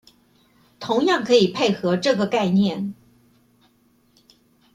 [0.79, 2.95] 同樣可以配合這個概念